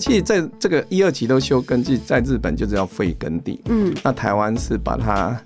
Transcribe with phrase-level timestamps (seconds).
[0.00, 3.60] 其实在这个一二期都休耕地，在日本就是叫废耕地。
[3.66, 5.40] 嗯，那台湾是把它。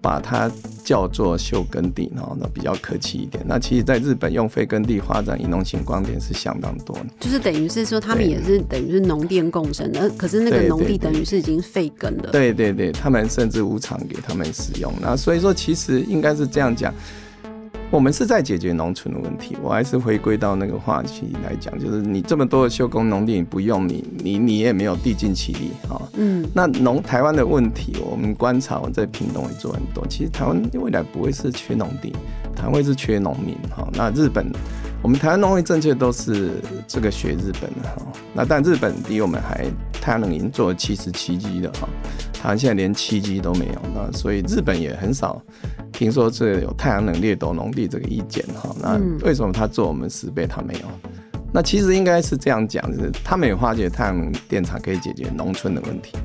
[0.00, 0.48] 把它
[0.84, 3.44] 叫做休耕地，然后呢比较客气一点。
[3.44, 12.30] 那其实，在日本用废耕地发展移动型光电是相当多的，就是等于是说，他们也是等于是农电共生的，可是那个农地等于是已经废耕的。
[12.30, 14.94] 对对对，他们甚至无偿给他们使用。
[15.02, 16.94] 那所以说，其实应该是这样讲。
[17.90, 25.96] 我们是在解决农村的问题，我还是回归到那个话题来讲，就是你这么多的休耕农地你不用，你你你也没有地尽其力啊。
[26.14, 32.12] 嗯，那农台湾的问题，我们观察我在屏东也做很多，其实台湾未来不会是缺农地，
[32.54, 33.88] 台湾会是缺农民哈。
[33.94, 34.52] 那日本，
[35.02, 38.02] 我们台湾农业政策都是这个学日本的哈。
[38.34, 41.88] 那但日本比我们还太阳能已经做了七十七 G 的哈，
[42.56, 45.42] 现在连七 G 都没有，那所以日本也很少。
[45.92, 50.80] 听说这有太阳能掠夺农地这个意见哈，那为什么他做我们十倍他没有？
[51.52, 56.16] 那其实应该是这样讲，就是他们也发觉太阳能电厂可以解决农村的问题。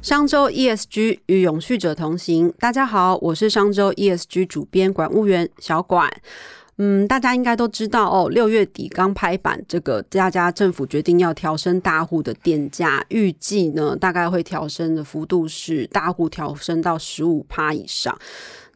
[0.00, 6.10] 商周 ESG 与永续者同行，大家好，我是商周 ESG 主编管务员小管。
[6.80, 18.16] 嗯，大家应该都知道哦，六月底刚拍板，这个大家政府决定要调升大户的电价，预计呢大概会调升的幅度是大户调升到十五趴以上。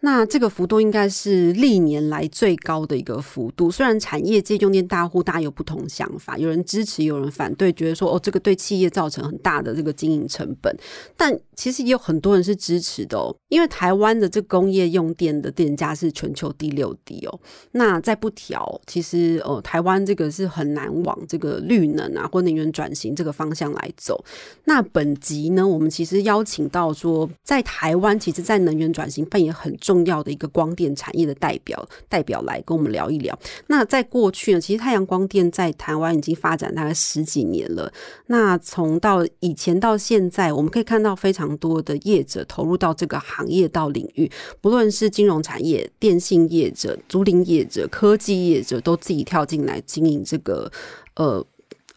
[0.04, 3.70] 那这个幅度应该是历年来最高的一个幅度。
[3.70, 10.76] 虽然产业界用电大户大家有不同想法，有人支持，有人反对，觉得说哦，这个对企业造成很大的这个经营成本。
[11.16, 17.40] 但其实也有很多人是支持的哦，因为台湾的这工业用电的电价是全球第六低哦。
[17.70, 24.24] 那再不调，其实呃，台湾这个是很难往这个绿能啊或能源转型这个方向来走。
[24.64, 29.91] 那本集呢，我们其实邀请到说，在台湾，其实，在能源转型扮演很重。
[29.92, 33.38] 重要的一个光电产业的代表代表来跟我们聊一聊。
[33.66, 37.92] 那在过去呢，其实太阳光电在台湾已经发展大概十几年了。
[38.28, 44.30] 那从到以前到现在，我们可以看到非常多的业者投入到这个行业到领域，
[44.62, 50.72] 不论是金融产业、电信业者、租赁业者、科技业者，都自己跳进来经营这个
[51.16, 51.44] 呃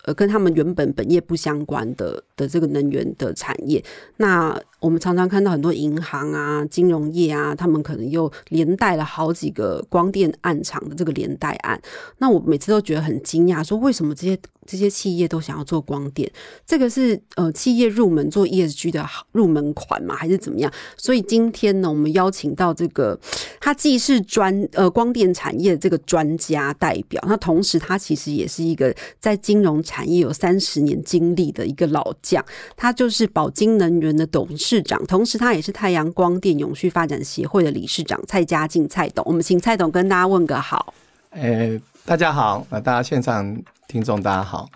[0.03, 3.81] 呃跟他们原本本业不相关的的这个能源的产业。
[4.17, 11.81] 那我们常常看到很多银行啊、金融业啊，他们可能又连带了好几个光电暗场的这个连带案。
[12.19, 16.29] 那我每次都觉得很惊讶，说为什么这些这些企业都想要做光电？
[16.67, 20.15] 这个是呃企业入门做 ESG 的入门款吗？
[20.15, 20.71] 还是怎么样？
[20.97, 23.19] 所以今天呢，我们邀请到这个
[23.59, 32.43] 他既是专呃光电产业这个专家代表，那同时他其实也是一个在金融产业有三十年经历的一个老将，
[32.75, 34.64] 他就是宝金能源的董事。
[34.67, 40.91] 市长，同时他也是太阳光电永续发展协会的理事长蔡家进蔡董，我们请蔡董跟大家问个好。
[41.29, 43.55] 诶，大家好，那大家现场
[43.87, 44.67] 听众大家好。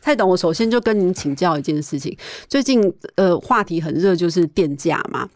[0.00, 2.16] 蔡董，我首先就跟您请教一件事情，
[2.48, 5.28] 最近呃话题很热，就是电价嘛。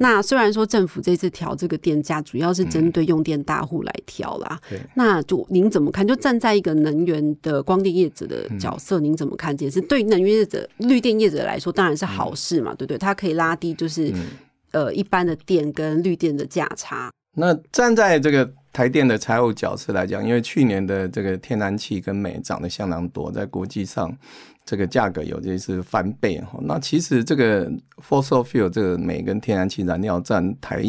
[0.00, 4.58] 那虽然说政府这次调这个电价，主要是针对用电大户来调啦。
[4.94, 6.06] 那就您怎么看？
[6.06, 9.56] 就站在一个能源的光电业者的角色，您怎么看？
[9.56, 12.98] 这是对能源业者、绿电业者来说，当然是好事嘛，对不对？
[12.98, 14.12] 它可以拉低就是
[14.72, 17.10] 呃一般的电跟绿电的价差。
[17.38, 18.52] 那站在这个。
[18.70, 24.16] 台电的财务角色来讲，因为去年的这个天然气跟煤涨得相当多，在国际上。
[24.68, 27.72] 这个价格有些是翻倍哈，那其实这个
[28.06, 30.84] fossil fuel 这个煤跟天然气燃料占台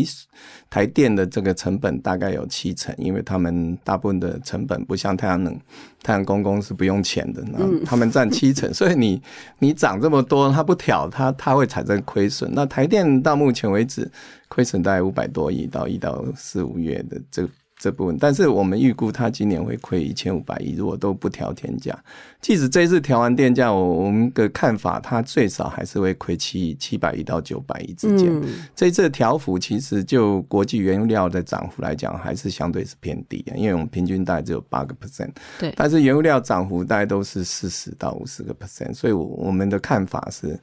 [0.70, 5.58] 台电的这个成本大概有七成，因为他们大部分的成本不像太阳能，
[6.04, 9.22] 太阳公公是不用钱的，那他们占七成，所以你
[9.60, 12.52] 你涨这么多，它不调，它它会产生亏损。
[12.54, 14.12] 那台电到目前为止
[14.50, 17.48] 亏损大概五百多亿到一到四五月的这。
[17.80, 21.98] 这部分，但是我们预估它今年会亏一千五百亿，如果都不调天价。
[22.42, 28.30] 即使这次调完电价，我我们的看法，它最少还是会亏七七百亿到九百亿之间。
[28.76, 35.32] 这次调幅其实就国际原料的涨幅来讲，还是相对是偏低的，因为我们平均大概只有八个 percent。
[35.58, 40.60] 对，但是原物料涨幅大概都是四十到五十个 percent，所以我们的看法是。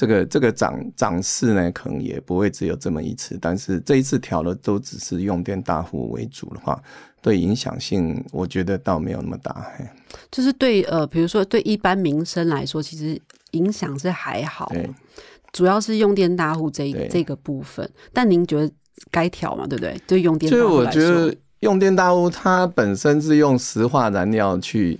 [0.00, 6.82] 这个这个涨涨势呢，可能也不会只有这么一次，但是这一次调的都只是用电大户为主的话，
[7.20, 9.70] 对影响性，我觉得倒没有那么大。
[10.30, 13.20] 就是对呃，比如说对一般民生来说，其实
[13.50, 14.72] 影响是还好，
[15.52, 17.86] 主要是用电大户这这个部分。
[18.10, 18.72] 但您觉得
[19.10, 19.66] 该调嘛？
[19.66, 20.00] 对不对？
[20.06, 24.98] 对用电，所以我觉得用电大户它本身是用石化燃料去。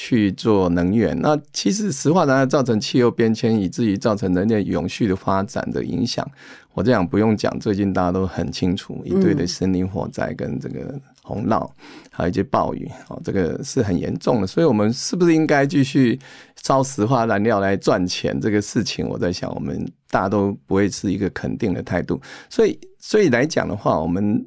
[0.00, 6.24] 去做能源，那其实石化燃料造成气候变迁，以至于造成人类永续的发展的影响。
[6.72, 11.68] 我这样不用讲，最近大家都很清楚，一堆的森林火灾跟这个洪涝，
[12.12, 14.46] 还有一些暴雨，哦，这个是很严重的。
[14.46, 16.16] 所以，我们是不是应该继续
[16.62, 18.40] 烧石化燃料来赚钱？
[18.40, 22.20] 这个事情，我在想，我们大家都不会是一个肯定的态度。
[22.48, 24.46] 所以，所以来讲的话，我们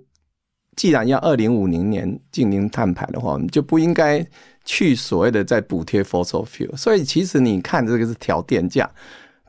[0.78, 4.26] 既然要二零五零年进行碳排的话，我们就不应该
[4.64, 6.76] 去所谓的在补贴 fossil fuel。
[6.76, 8.90] 所以，其实你看这个是调电价。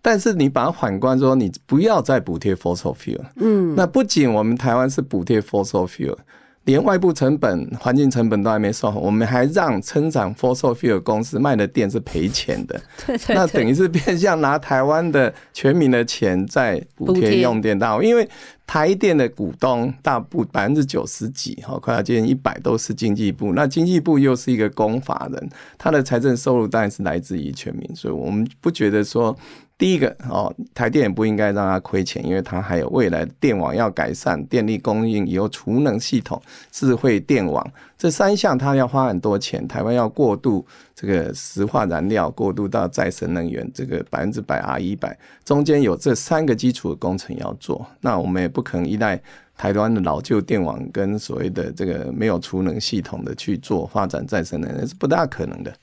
[0.04, 3.20] 但是你把它反观说，你不要再补贴 fossil fuel。
[3.36, 6.16] 嗯，那不仅我们台湾是补贴 fossil fuel，
[6.64, 12.80] 连外部成本、环境成本都还没算，我们还让生产 fossil fuel 公司卖的电是赔钱的。
[13.04, 13.34] 对对。
[13.34, 18.28] 那等于是变相拿台湾的全民的钱在补贴用电大户，因为
[18.66, 23.52] 台电的股东大部百分之九十几，哈，快要接近一百都是经济部。
[23.54, 29.36] 那经济部又是一个公法人，他的财政收入当然是来自于全民，所以我们不觉得说。
[29.82, 36.40] 第一个哦，台电也不应该让它亏钱，因为它还有未来电网要改善，电力供应以后储能系统、
[36.70, 37.68] 智慧电网
[37.98, 39.66] 这三项，它要花很多钱。
[39.66, 40.64] 台湾要过渡
[40.94, 47.84] 这个石化燃料，过渡到再生能源，这个百分之百 R 一百，中间有这三个基础的工程要做。
[48.02, 49.20] 那我们也不可能依赖
[49.56, 55.74] 台湾的老旧电网跟所谓的这个没有储能系统的去做发展再生能源，是不大可能的。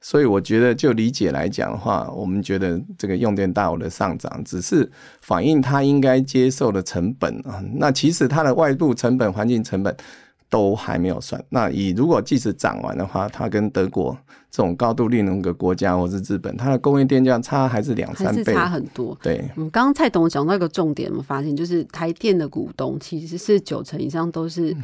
[0.00, 4.88] 所以我觉得，就理解来讲的话，我们觉得这个用电大户的上涨，只是
[5.20, 7.60] 反映它应该接受的成本啊。
[7.74, 9.94] 那其实它的外部成本、环境成本
[10.48, 11.44] 都还没有算。
[11.48, 14.16] 那以如果即使涨完的话，它跟德国
[14.52, 19.18] 这种高度利润的国家，或是日本，它的工业电价差还是两三倍，差很多。
[19.20, 24.76] 对，我们，刚刚蔡董讲到一个重点，我们发现就是台电的股东其实是九成以上都是。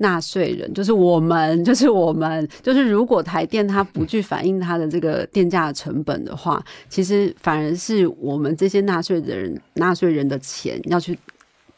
[0.00, 11.18] 纳税人就是我们， 就是我们，就是如果台电它不去反映它的这个电价成本的话，其实反而是我们这些纳税人、纳税人的钱要去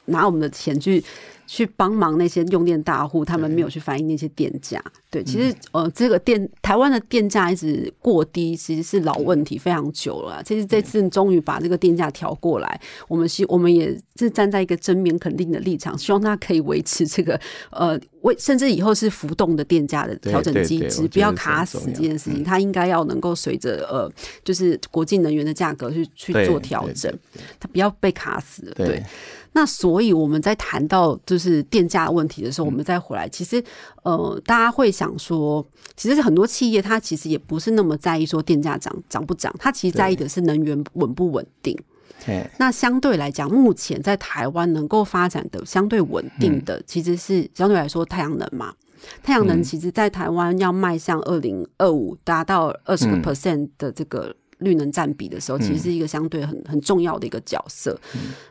[0.07, 1.03] 拿我们的钱去。
[1.47, 4.83] 去帮忙那些用电大户，他们没有去反映那些电价。
[5.11, 10.43] 对，其实呃，这个电台湾的电价一直过低，其实是老问题非常久了。
[10.43, 17.39] 其实这次终于把这个电价调过来，我们希我们也是站在一个正面肯定的立场，希望它可以维持这个
[17.71, 22.43] 呃，为甚至以后是浮动的电价的调整机制，不要卡死这件事情。
[22.43, 24.11] 它应该要能够随着呃，
[24.43, 27.13] 就是国际能源的价格去去做调整，
[27.61, 28.73] 它不要被卡死。
[28.75, 29.03] 对。
[29.55, 33.63] 那所以我们在谈到就是电价问题的时候，我们再回来，其实
[34.03, 35.63] 呃，大家会想说，
[35.95, 41.79] 其实很多企业它其实也不是那么在意说电价涨涨不涨，它其实在意的是能源稳不稳定。
[42.57, 48.73] 那相对来讲，目前在台湾能够发展的相对稳定的，其实是相对来说太阳能嘛。
[49.23, 54.35] 太阳能其实，在台湾要迈向二零二五达到二十个 percent 的这个。
[54.63, 57.99] 绿能占比的时候，其实是一个相对很很重要的一个角色。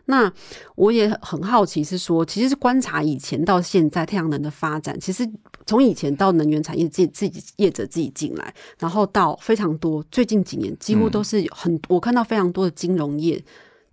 [0.05, 0.31] 那
[0.75, 5.29] 我也很好奇，是说，其实是观察以前到现在太阳能的发展，其实
[5.65, 13.43] 从以前到能源产业自己自己业者自己进来，然后到非常多，最近几年几乎都是很我看到非常多的金融业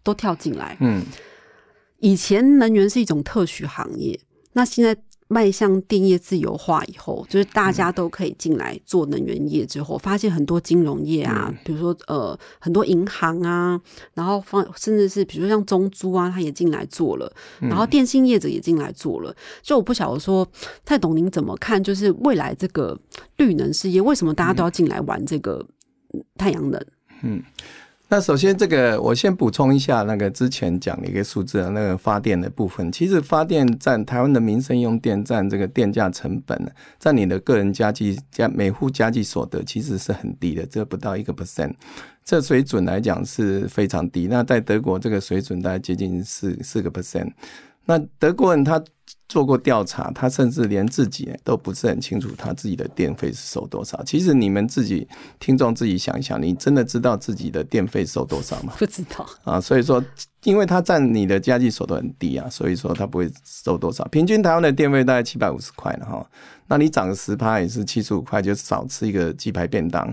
[0.02, 0.76] 都跳进来。
[0.80, 1.02] 嗯，
[2.00, 4.18] 以前能源是一种特许行业，
[4.52, 4.96] 那现在。
[5.28, 13.78] 迈向电业自由化以后，就是大家都可以进来做能源业之后，发现很多金融业啊，比如说呃很多银行啊，
[14.14, 17.30] 然后放甚至是比如说像中租啊，他也进来做了，
[17.60, 19.34] 然后电信业者也进来做了。
[19.62, 20.48] 就我不晓得说
[20.84, 22.98] 太懂您怎么看，就是未来这个
[23.36, 25.64] 绿能事业，为什么大家都要进来玩这个
[26.36, 26.82] 太阳能？
[27.22, 27.42] 嗯。
[28.10, 36.58] 那首先，这个我先补充一下，那个之前讲的一个数字啊，那个发电的部分，其实发电占台湾的民生用电占这个电价成本，
[36.98, 41.74] 占你的个人家计家每户家计所得其实是很低的，这不到一个 percent，
[42.24, 44.26] 这水准来讲是非常低。
[44.26, 47.30] 那在德国这个水准大概接近四四个 percent，
[47.88, 48.80] 那德国人他。
[49.26, 54.02] 做过调查，他甚至连自己都不是很清楚他自己的电费是收多少。
[54.02, 55.06] 其实你们自己
[55.38, 58.72] 听众自己想一想，你真的知道自己的电费收多少吗？
[58.78, 60.02] 不知道啊，所以说，
[60.44, 64.02] 因为他占你的家计所得很低啊，所以说他不会收多少。
[64.06, 66.26] 平均台湾的电费大概七百五十块了哈，
[66.66, 70.10] 那你涨十趴也是七十五块，就少吃一个鸡排便当。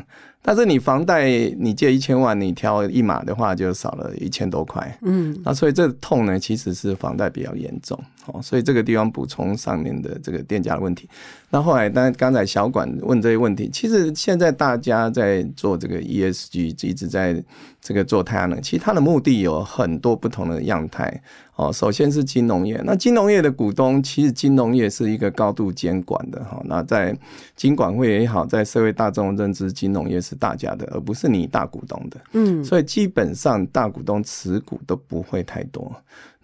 [0.48, 11.10] 但是你房贷你借一千万，你挑一码的话就少了一千多块，嗯，那所以这痛呢其实是房贷比较严重，哦，所以这个地方补充上面的这个电价的问题。
[11.56, 17.42] 那后来，当然刚才小管问这些问题，其实现在大家在做这个 ESG，一直在
[17.80, 21.22] 这个做太阳能，其实它的目的有很多不同的样态。
[21.56, 26.62] 哦，首先是金融业，那金融业的股东其实金融业是一个高度监管的哈。
[26.66, 27.18] 那在
[27.56, 32.20] 金管会也好，在社会大众认知，金融业是大家的，而不是你大股东的。
[32.34, 35.90] 嗯，所以基本上大股东持股都不会太多。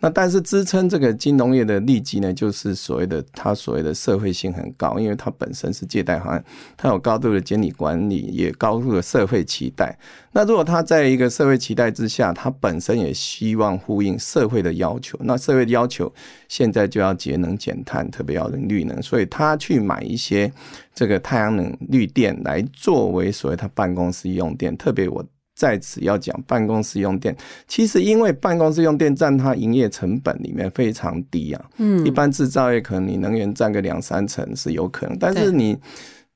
[0.02, 6.44] 那但是支撑这个金融业的利基呢，就是所谓的它所谓的社会性很高，因为它本身是借贷行业，
[6.76, 9.98] 它有高度的监理管理，也高度的社会期待。
[10.32, 16.12] 那如果它在一个社会期待之下，它本身也希望呼应社会的要求，那社会的要求
[16.48, 20.52] 现在就要节能减碳，特别要能绿能，所以他去买一些
[20.96, 25.24] 这个太阳能绿电来作为所谓他办公室用电，特别我。
[25.62, 27.38] 在此要讲办公室用电，
[27.68, 31.64] 其实因为办公室用电占它营业成本里面非常低啊。
[31.78, 35.78] 嗯，一般制造业可能你能源占个两三成是有可能，但是你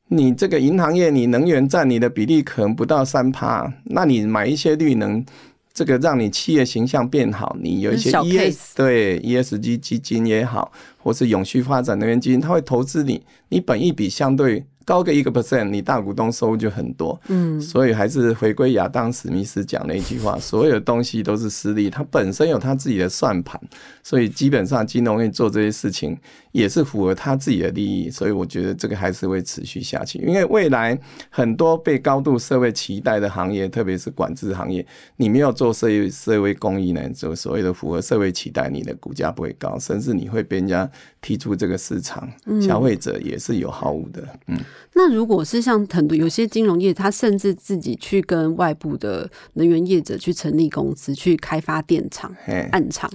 [0.09, 5.25] 你这个银行业你能源占你的比例可能不到三趴，那你买一些绿能，
[5.73, 10.71] 这个让你企业形象变好，你有一些 ES 对 ESG 基金也好，
[11.05, 14.65] 或是永续发展能源基金，它会投资你，你本一比相对。
[14.87, 23.59] 高个一个 percent，你大股东收入就很多，嗯，所以还是回归亚当史密斯讲那句话， 所有的东西都是私利，它本身有它自己的算盘，
[24.03, 26.15] 所以基本上金融业做这些事情
[26.51, 30.95] 也是符合他自己的利益，所以我觉得这个还是会持续下去，因为未来
[31.31, 34.85] 很多被高度社会期待的行业，特别是管制行业，
[35.17, 40.87] 你没有做社会社会公益呢，就所谓的符合社会期待，你的股价不会高，甚至你会被人家
[41.21, 44.57] 踢出这个市场，消费者也是有好物的，嗯。
[44.93, 52.33] 那如果是像很多有些金融业，他甚至自己去跟外部的能源业者去成立公司，去开发电厂、
[52.71, 53.11] 暗厂。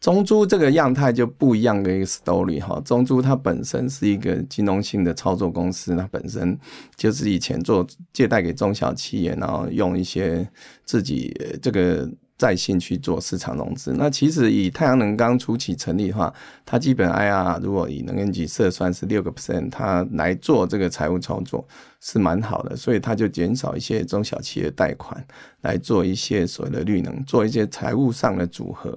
[0.00, 2.80] 中珠这个样态就不一样的一个 story 哈。
[2.84, 6.58] 中珠它本身是一个金融性的操作公司，它本身
[6.96, 10.48] 就是以前做借贷给中小企业，然后用一些
[10.84, 12.10] 自己这个。
[12.38, 16.32] 在线去做市场融资，那其实以太阳能刚初期成立的话，
[16.66, 21.66] 它基本 IR 如果以能源局测算是六个 percent，它来做这个财务操作
[21.98, 25.26] 是蛮好的，所以它就减少一些中小企业贷款，
[25.62, 28.94] 来做一些所谓的绿能，做一些财务上的组合。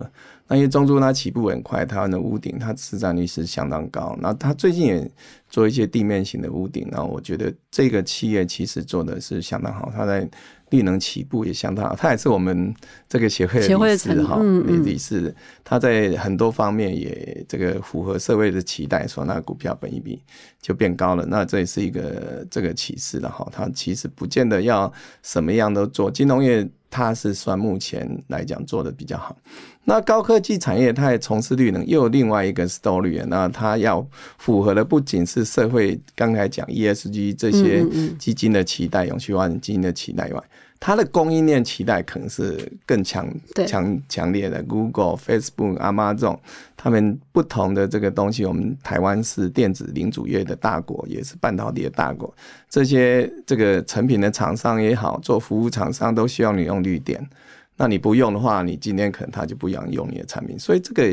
[0.52, 5.10] 那因为中珠它起步很快，台湾的屋顶它市占率是相当高，那它最近也
[5.48, 10.30] 做一些地面型的屋顶，那我觉得这个企业其实做的是相当好，它在。
[10.70, 12.74] 绿能起步也相当好，他也是我们
[13.08, 14.40] 这个协会的理事哈，
[14.84, 15.34] 理事，
[15.64, 20.22] 他在很多方面也这个符合社会的期待，说那股票本一比
[20.62, 23.48] 就变高了，那这也是一个这个启示了哈。
[23.52, 24.92] 他其实不见得要
[25.24, 29.36] 什么样都做，金融业它是算目前来讲做的比较好。
[29.84, 34.06] 那高科技产业它的从事率呢，又有另外一个 story，那它要
[34.38, 37.84] 符合的不仅是社会刚才讲 ESG 这些
[38.18, 40.44] 基金的期待，永续发展基金的期待以外。
[40.80, 43.28] 它的供应链期待可能是更强、
[43.68, 44.64] 强强烈的。
[44.64, 46.38] Google、Facebook、Amazon，，
[46.78, 52.34] 他们不同的这个东西，我们台湾是电子零主业的大国，也是半导体的大国。
[52.70, 57.28] 这些这个成品的厂商也好，做服务厂商都希望你用绿电。
[57.76, 60.58] 那你不用的话，你今天可能他就不想用你的产品。
[60.60, 61.04] 所以这个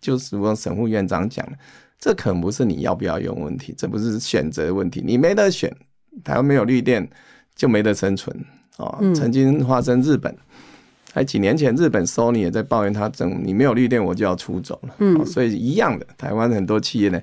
[0.00, 1.52] 就是我沈副院长讲的，
[1.98, 5.74] 这可能不是你要不要用问题，这不是选择问题，你没得选。
[6.22, 7.08] 台湾没有绿电，
[7.54, 8.36] 就没得生存。
[8.76, 10.36] 哦，曾经发生日本，
[11.12, 14.94] 还几年前日本 Sony 也在抱怨，他整你没有绿电，我就要出走了。
[14.98, 17.20] 嗯，所以一样的，台湾很多企业呢，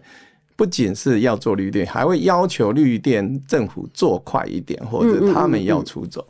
[0.55, 6.27] 不仅是要做绿电，还会要求绿电政府做快一点，或者他们要出走。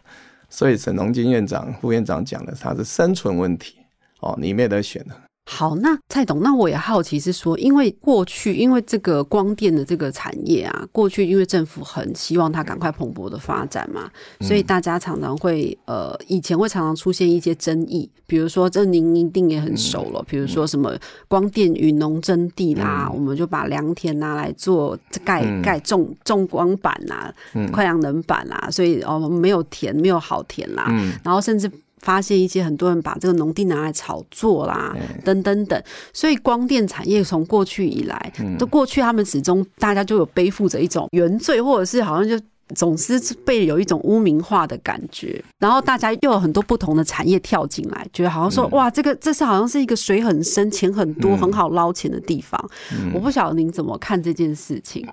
[0.49, 3.75] 所以沈荣金院长、副院长讲的，他是生存问题。
[4.19, 5.15] 哦，你没得选了。
[5.45, 14.09] 好，那蔡董，那我也好奇是说，因为过去因为这个光电的这个产业啊，过去因为政府很希望它赶快蓬勃的发展嘛，
[14.39, 20.97] 所以大家常常会呃，以前会常常出现一些争议，比如说这您一定也很熟了，比如说什么
[21.27, 27.33] 光电与农争地啦，我们就把良田拿来做盖盖种种光板呐，
[27.71, 30.89] 快阳能板啦，所以哦没有田没有好田啦，
[31.21, 31.69] 然后甚至。
[32.03, 34.93] 发现一些很多人把这个农地拿来炒作啦，
[35.23, 35.81] 等等等，
[36.11, 42.37] 所以光电产业从过去以来，都过去他们始终大家就有背负着一种原罪，或者是好像就
[42.75, 45.41] 总是被有一种污名化的感觉。
[45.59, 52.69] 然后大家又有很多不同的产业跳进来，觉得好像说哇，这个这是好像是一个水很深、钱很多、很好捞钱的地方。
[53.13, 55.07] 我不晓得您怎么看这件事情。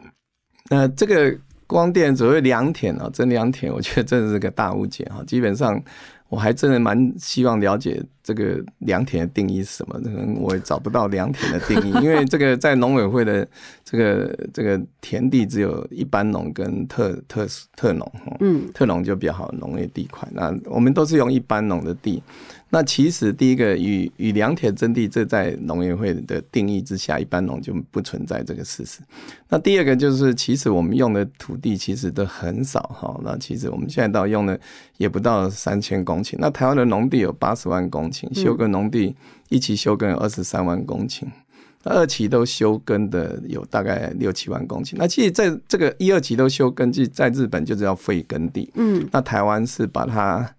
[0.68, 1.36] 那这个
[1.68, 5.22] 光电所谓良田啊，真良田，我觉得真的是个大误解哈。
[5.24, 5.80] 基本上。
[6.30, 13.46] 我还真的蛮希望了解这个良田的定义是什么，可能我也找不到良田的定义，因为这个在农委会的
[13.84, 17.46] 这个这个田地只有一般农跟特特
[17.76, 22.22] 特农，嗯，特农就比较好农业地块，那我们都是用一般农的地，
[22.72, 29.00] 那其实第一个与与良田征地，这在农业会的定义之下，一般农就不存在这个事实。
[29.48, 33.20] 那第二个就是，其实我们用的土地其实都很少哈。
[33.24, 34.58] 那其实我们现在到用的
[34.98, 36.36] 也不到三千公顷。
[36.38, 39.16] 那台湾的农地有八十万公顷，休耕农地
[39.48, 41.24] 一期休耕有二十三万公顷，
[41.82, 44.94] 二期都休耕的有大概六七万公顷。
[44.96, 48.70] 那其实在这个一二期都休耕，即在日本就是要废耕地。
[48.74, 50.54] 嗯，那台湾是把它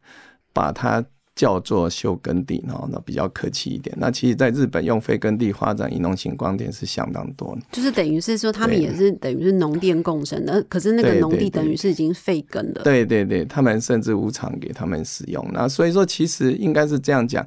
[0.51, 1.01] 把它。
[1.35, 3.95] 叫做休耕地，哈，那比较客气一点。
[3.99, 12.81] 那其实，在日本用非耕地发展移农型光电是相当多的，就是等于是说，他们也是等于是农电共生的，可是那个农地等于是已经废耕了。
[12.83, 15.45] 对对对，他们甚至无偿给他们使用。
[15.53, 17.45] 那所以说，其实应该是这样讲。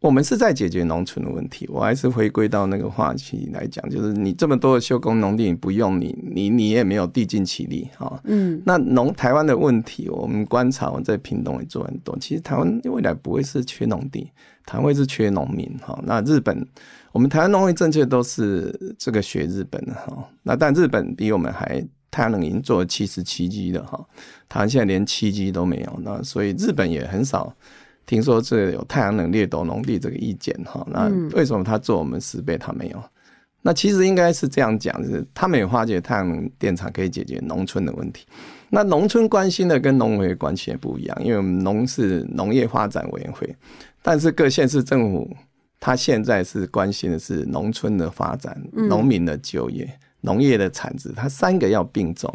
[0.00, 8.18] 我们是在解决农村的问题，我还是回归到那个话题来讲，就是你这么多的休工农地你不用你，你你也没有地尽其力哈。
[8.24, 12.16] 嗯，那农台湾的问题，我们观察，我在屏东也做很多。
[12.18, 14.30] 其实台湾未来不会是缺农地，
[14.64, 15.98] 台湾会是缺农民哈。
[16.06, 16.66] 那日本，
[17.12, 20.26] 我们台湾农业政策都是这个学日本的哈。
[20.44, 24.02] 那但日本比我们还太阳能已经做了七十七 G 的哈，
[24.48, 27.54] 台湾现在连七 G 都没有，那所以日本也很少。
[28.10, 33.00] 听说这有太阳能掠夺农地这个意见哈，那为什么他做我们十倍他没有？
[33.62, 38.26] 那其实应该是这样讲，就是他们也发觉太阳能电厂可以解决农村的问题。
[38.68, 43.54] 那农村关心的跟农委关系也不一样，因为我们农是农业发展委员会，
[44.02, 45.30] 但是各县市政府
[45.78, 49.88] 他现在是关心的是农村的发展、农民的就业、
[50.22, 52.28] 农业的产值，他三个要并重。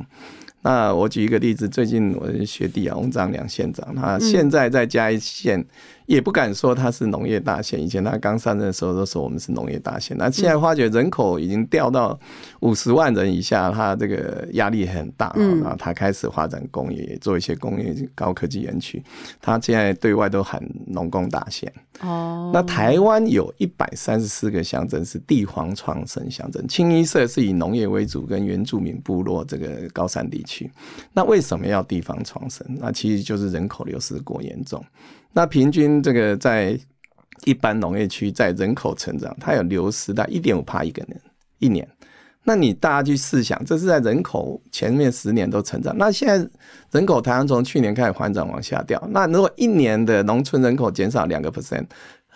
[0.66, 5.64] 那我举一个例子，最近我的学弟啊，翁章良县长，他现在在嘉义县。
[6.06, 7.82] 也不敢说它是农业大县。
[7.82, 10.16] 以前他刚上任的时候都说我们是农业大县。
[10.18, 12.18] 那现在发觉人口已经掉到
[12.60, 15.34] 五十万人以下，它这个压力很大。
[15.36, 15.62] 嗯。
[15.62, 19.04] 然后他开始发展工业，做一些工业高科技园区。
[19.42, 21.72] 他现在对外都喊农工大县。
[22.02, 22.52] 哦。
[22.54, 30.70] 那台湾有一百三十四个乡镇是地方创生乡镇，清一色是以农业为主，跟原住民部落这个高山地区。
[31.14, 32.66] 那为什么要地方创生？
[32.80, 34.84] 那其实就是人口流失过严重。
[35.36, 36.80] 那平均这个在
[37.44, 41.22] 一般农业区，在人口成长，它有流失到一点五帕一个人
[41.60, 41.86] 一年。
[42.46, 46.50] 那你大家去试想，这是在人口前面十年都成长，那现在
[46.92, 49.04] 人口台湾从去年开始反转往下掉。
[49.12, 51.86] 那如果一年的农村人口减少两个 percent，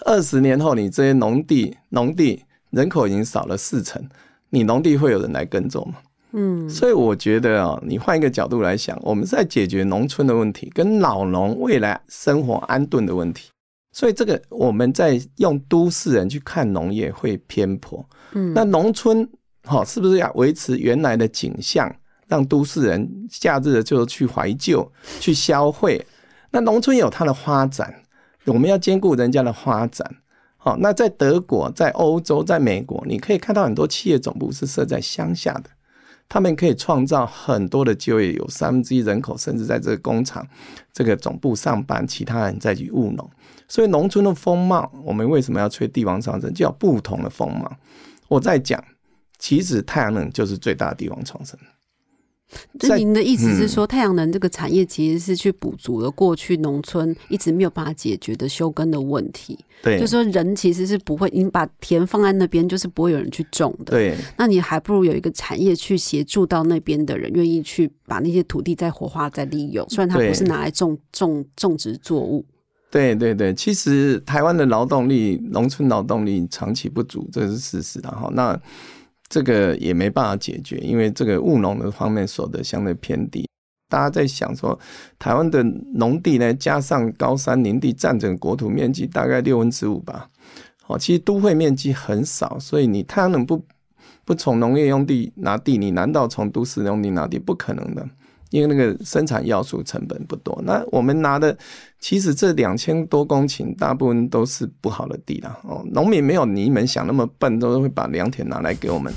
[0.05, 4.03] 二十年后你这些农地农地人口已经少了四成，
[4.49, 5.99] 你农地会有人来耕种吗？
[6.31, 13.49] 嗯，所以我觉得啊，你换一个角度来想，我们是在解决农村的问题，跟老农未来生活安顿的问题。
[13.91, 18.07] 所以这个我们在用都市人去看农业会偏颇。
[18.33, 19.27] 嗯，那农村
[19.63, 21.93] 好是不是要维持原来的景象，
[22.27, 26.05] 让都市人假日就去怀旧、去消费？
[26.51, 28.03] 那农村有它的发展，
[28.45, 30.17] 我们要兼顾人家的发展。
[30.57, 35.69] 好，那在德国、在欧洲、在美国，你可以看到很多企业总部是设在乡下的。
[36.29, 40.47] 他们可以创造很多的就业，有三分之一人口甚至在这个工厂、
[40.93, 43.29] 这个总部上班，其他人再去务农。
[43.67, 46.53] 所以农村的风貌，我们为什么要吹帝王长城？
[46.53, 47.75] 就要不同的风貌。
[48.27, 48.83] 我在讲，
[49.39, 51.59] 其实太阳能就是最大的帝王长城
[52.79, 52.89] 生。
[52.89, 59.57] 就您的意思是说，太阳能这个产业其实是去补足了过去农村一直没有办法解决的休耕的问题。
[59.81, 63.91] 对，就说人其实是不会，你把田放在那边，就是不会有人去种的。
[63.91, 69.87] 对，那你还不如有一个产业去协助到那边的人，愿意去把那些土地再活化、再利用。
[69.89, 72.45] 虽然它不是拿来种种种植作物。
[72.91, 78.29] 对对对，其实台湾的劳动力，农村劳动力长期不足，这是事实的哈。
[78.33, 78.59] 那
[79.29, 83.47] 这个也没办法解决，因为这个务农的方面所得相对偏低。
[83.87, 84.77] 大家在想说，
[85.17, 85.63] 台湾的
[85.93, 90.29] 农地呢，加上高山林地，占整个国土面积大概六分之五吧。
[90.87, 93.63] 哦，其实都会面积很少，所以你太阳能不
[94.25, 97.37] 不从农业用地拿地，你难道从都市用地拿地？
[97.39, 98.07] 不可能的。
[98.49, 101.55] 因为那个生产要素成本不多，那我们拿的
[101.99, 105.57] 其实这两千多公顷，大部分都是不好的地啦。
[105.63, 109.13] 哦，农民没有你们想那么笨，都会把良田拿来给我们。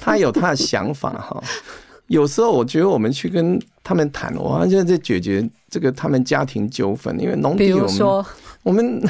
[0.00, 1.42] 他有他的想法哈。
[2.08, 8.24] 有时候我觉得我们去跟他们谈，我好像在解决这个他们家庭纠纷，因为农地我们
[8.64, 9.00] 我们。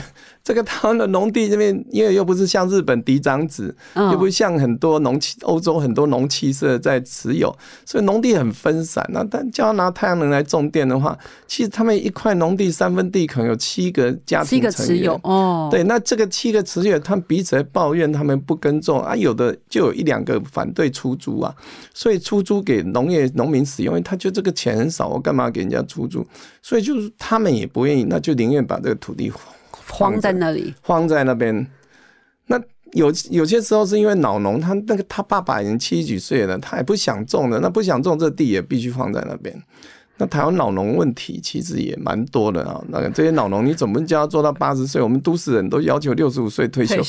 [0.45, 7.51] 这个台湾的农地这边，因为又不是像日本嫡长子，又不像很多农企欧洲很多农企社在持有，
[7.87, 9.03] 所以农地很分散。
[9.11, 15.69] 那但叫他拿太阳能来种电的话，其实他们一块农地三分地可能有七个家庭持有哦。
[15.71, 21.55] 对，那这个七个持有，他们彼此抱怨他们不耕种啊，有的就有一两个反对出租啊，
[21.95, 26.23] 所以出租给农业农民使用，他就这个钱很少，我干嘛给人家出租？
[26.61, 29.33] 所以就是他们也不愿意，那就宁愿把这个土地。
[29.90, 31.66] 荒在那里，荒在那边。
[32.47, 32.61] 那
[32.92, 39.55] 有有些时候是因为老农，他那个他爸爸已经七十几岁了，他也不想种的，那不想种这地也必须放在那边。
[40.16, 42.81] 那台湾老农问题其实也蛮多的啊。
[42.88, 45.03] 那个这些老农，你怎么叫他做到八十岁？
[45.03, 47.03] 我们都市人都要求六十五岁退休，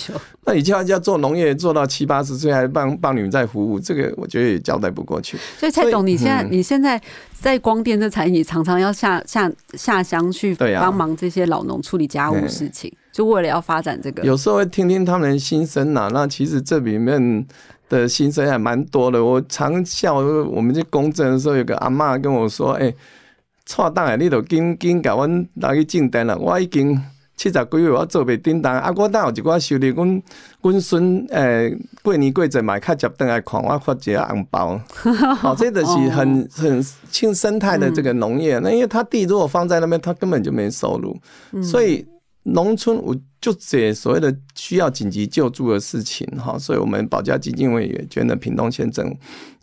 [0.46, 5.38] 那你叫人家做农业做到七八十岁，还帮帮你们在服务，这个我觉得也交代不过去。
[5.60, 7.00] 所以蔡董，你现在你现在
[7.32, 14.24] 在光电这产业，常常要下下下乡去帮忙这些老农处理家务事情，就为了要发展这个。
[14.24, 16.10] 有时候会听听他们的心声呐。
[16.12, 17.46] 那其实这里面。
[17.88, 20.16] 的心声还蛮多的，我常笑。
[20.16, 22.94] 我们去公证的时候，有个阿妈跟我说：“哎，
[23.66, 26.38] 错档诶，你都紧紧甲阮拿去订单了。
[26.38, 27.00] 我已经
[27.38, 28.80] 七十几岁，我做袂订单。
[28.80, 30.24] 啊，我等有一寡收入，阮
[30.62, 34.82] 阮孙诶过年过节买较接顿来看，我发一个红包。
[35.36, 38.58] 好， 这个是很很轻生态的这个农业。
[38.60, 41.16] 那因为他地如果放在那边，他根本就没收入，
[41.62, 42.06] 所以。
[42.48, 49.12] 农村我就这所谓的需要紧急救助的事情哈，所以我们保家基金会也捐了屏东县政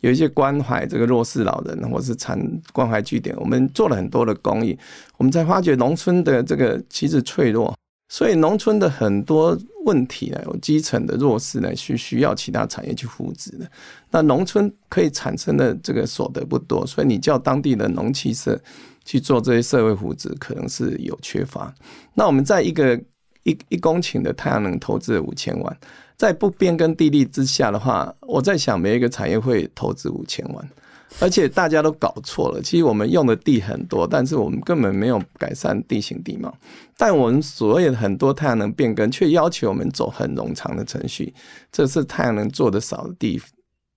[0.00, 2.36] 有一些关怀这个弱势老人或是残
[2.72, 4.76] 关怀据点，我们做了很多的公益。
[5.16, 7.72] 我们在发觉农村的这个其实脆弱，
[8.08, 13.70] 所以农村的很多问题呢，有基层的弱势呢，需需要其他产业去扶植的。
[14.10, 18.60] 那农村可以产生的这个所得不多，所以你叫当地的农企社。
[19.04, 21.74] 去做这些社会福祉可能是有缺乏。
[22.14, 22.96] 那我们在一个
[23.44, 25.78] 一一公顷的太阳能投资五千万，
[26.16, 30.70] 在不变更地利之下的话，我在想每一个产业会投资五千万，
[31.18, 32.62] 而且大家都搞错了。
[32.62, 36.56] 其实我们用的地很多，但是我们根本没有改善地形地貌。
[36.96, 41.34] 但我们所谓的很多太阳能变更，却要求我们走很冗长的程序，
[41.72, 43.40] 这是太阳能做的少的地。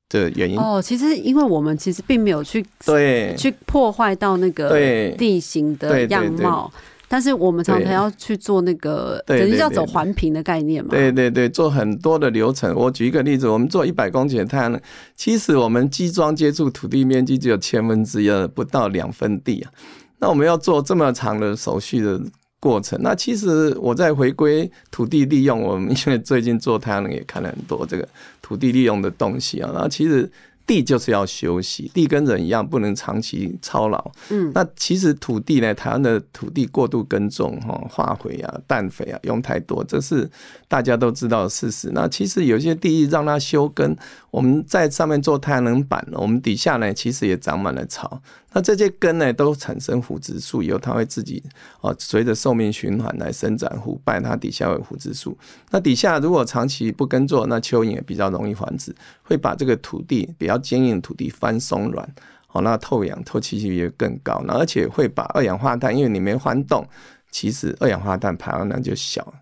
[0.10, 4.70] 的原因哦，其实因为我们其实并没有去对去破坏到那个
[5.18, 6.72] 地形的样貌，
[7.08, 10.92] 但是我们常常要去做那个等于叫走环评的概念嘛。
[10.92, 12.76] 对对对，做很多的流程。
[12.76, 14.80] 我举一个例子，我们做一百公顷的太阳能，
[15.16, 19.72] 其实我们基桩接触土地面积只有千分之一，不到两分地啊。
[20.20, 22.22] 那我们要做这么长的手续的。
[22.66, 28.08] 过程，那其实我在回归土地利用，我们因为最近做太阳能也看了很多这个
[28.42, 30.28] 土地利用的东西啊，那其实。
[30.68, 34.12] 地就是要休息，地跟人一样不能长期操劳。
[34.32, 40.28] 嗯，那其实土地呢，台湾的土地过度耕种，哈，化肥啊、氮肥啊用太多，这是
[40.68, 41.92] 大家都知道的事实。
[41.94, 43.96] 那其实有些地让它休耕，
[44.32, 48.20] 我们在上面做太阳能板，我们底下呢其实也长满了草。
[48.56, 51.44] 那这些根呢都产生腐殖素，以后它会自己
[51.82, 55.38] 哦随着寿命循环来生长腐败，它底下有腐殖素。
[55.70, 58.92] 那底下如果长期不耕作，那蚯蚓也比较容易繁殖，
[59.22, 60.56] 会把这个土地比较。
[60.66, 62.16] 坚硬的土地翻松软，
[62.52, 66.88] 哦，那透氧透气性也更高，那而且会把二氧化碳，因为你没翻动，
[67.30, 69.34] 其实二氧化碳排放量就小，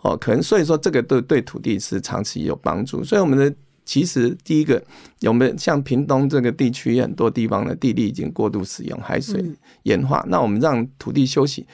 [0.00, 3.04] 哦，可能所以说这个对对土地是长期有帮助。
[3.04, 4.82] 所以我们的其实第一个，
[5.26, 9.44] 我们像屏东这个地区很多地方的地力已经过度使用海水
[9.84, 11.66] 盐化，那我们让土地休息，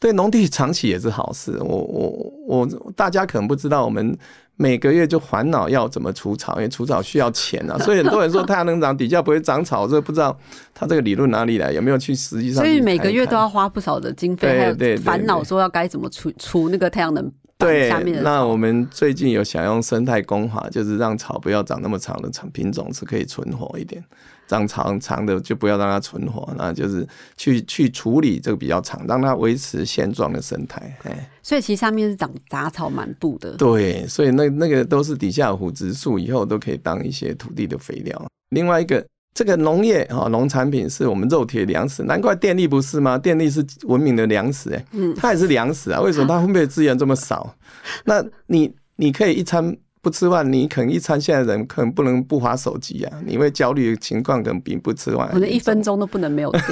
[0.00, 1.58] 对农地长期也是好事。
[1.60, 4.16] 我我我大家可能不知道我们。
[4.58, 10.34] 每个月就烦恼要怎么除草，因为除草需要钱啊， 所以很多人说太阳能长底下不会长草，这不知道
[10.72, 12.64] 他这个理论哪里来，有没有去实际上？
[12.64, 17.90] 所以每个月都要花不少的经费，还有烦恼说要该怎么除除那个太阳能对。
[18.22, 24.04] 那我们最近有想用生态工法，就是让草不要长那么长的长品种是可以存活一点。
[24.48, 27.04] 长长长的就不要让它存活，那就是
[27.36, 30.96] 去去处理这个比较长，让它维持现状的生态。
[31.02, 33.56] 哎，所以其实上面是长杂草蛮多的。
[33.56, 38.24] 对，所以那那个都是底下腐殖树，以后都可以当一些土地的肥料。
[38.50, 39.04] 另外一个，
[39.36, 43.18] 这个农业啊，农产品是我们肉体的粮食，难怪电力不是吗？
[43.18, 46.00] 电力是文明的粮食，哎，嗯，它也是粮食啊。
[46.00, 47.54] 为什么它分配资源这么少？
[48.06, 49.76] 那你你可以一餐。
[50.02, 56.62] 不吃饭，你可能一餐现在人可能不能不划手机啊，你会焦虑的情况可能比不吃饭，可能一分钟都不能没有电。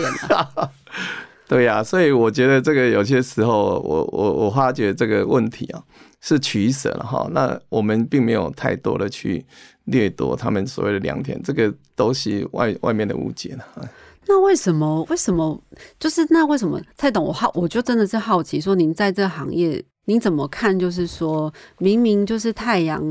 [1.48, 5.82] 对呀，所以我觉得这个有些时候，我我我发觉这个问题啊
[6.20, 7.28] 是取舍了哈。
[7.32, 9.44] 那我们并没有太多的去
[9.84, 13.90] 掠夺他们所谓的良田，这个都是外外面的误解了。
[14.26, 15.02] 那为什么？
[15.10, 15.62] 为什么？
[15.98, 16.80] 就是那为什么？
[16.96, 19.84] 蔡董，我好，我就真的是好奇，说您在这行业。
[20.06, 20.78] 您怎么看？
[20.78, 23.02] 就是说明明就是太阳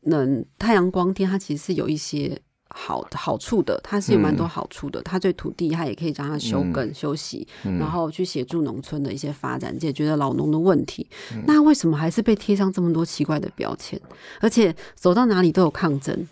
[0.00, 2.38] 能、太阳光电，它其实是有一些
[2.74, 5.00] 好好处的，它是有蛮多好处的。
[5.02, 11.06] 它对土地，它也可以让它休耕休息，然后去协助农村的一些发展，解决了老农的问题。
[11.46, 14.00] 那为什么还是被贴上这么多奇怪的标签？
[14.40, 16.26] 而且走到哪里都有抗争？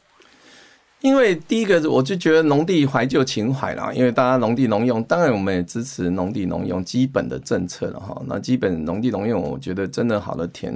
[1.03, 8.23] 因为第一个，我就觉得农地怀旧情怀啦，因为大家农地农用，当然我们也支持农地农用基本的政策了哈。
[8.27, 10.71] 那基本农地农用，我觉得真的好的田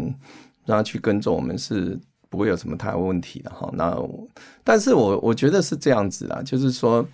[0.65, 2.01] 让它去耕种，我们是
[2.35, 3.71] 不会有什么太大问题的哈。
[3.75, 3.97] 那
[4.63, 7.07] 但是我我觉得是这样子啦，就是说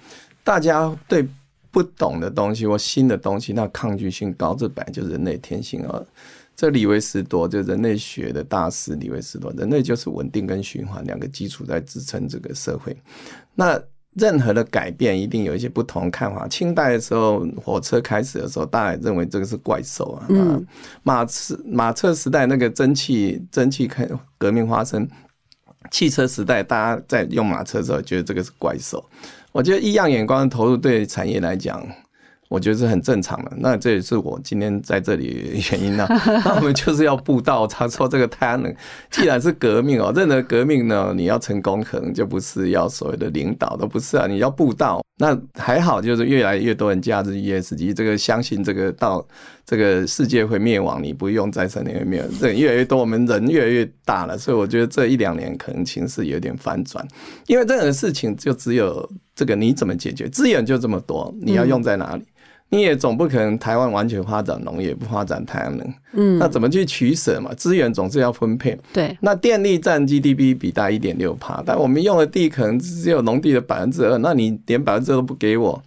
[0.42, 1.28] 大家对
[1.70, 6.02] 不懂的东西或新的东西，那抗拒性高，这本来就是人类天性啊。
[6.56, 12.96] 这李维斯多就人类学的大师，李维斯多，人类就是稳定跟循环两个基础在支撑这个社会。
[13.54, 13.80] 那
[14.14, 16.48] 任何的改变一定有一些不同看法。
[16.48, 20.26] 清代的时候，火车开始的时候，大家认为这个是怪兽啊。
[20.28, 20.66] 嗯。
[21.02, 25.08] 马车马车时代那个蒸汽蒸汽开革命发生，
[25.90, 29.04] 汽车时代大家在用马车的时候，觉得这个是怪兽。
[29.52, 31.86] 我觉得异样眼光的投入对产业来讲。
[32.50, 36.04] 我觉得是很正常的，那这也是我今天在这里原因呢。
[36.44, 38.74] 那我们就是要布道，他说这个太阳能
[39.08, 45.00] 既然是革命哦，任何革命呢，你要成功，可能就不是要所谓的领导，都不是啊，你要布道。
[45.16, 49.24] 那还好，就是越来越多人加入 ESG，这个相信这个到
[49.64, 57.06] 这个世界会灭亡，你不用再生能源灭，这越来越多，我们人越来越大了，所以我觉得这一两年可能情势有点反转，
[57.46, 62.24] 因为任何事情就只有这个你怎么解决，资源就这么多，你要用在哪里？
[62.72, 67.52] 你也总不可能台湾完全发展农业，不发展太阳能，嗯，那怎么去取舍嘛？
[67.54, 68.78] 资源总是要分配。
[68.92, 75.82] 对，那电力占 GDP 比大一点六帕，但我们用的地可能只有农地的百分之二，那你连百分之二都不给我，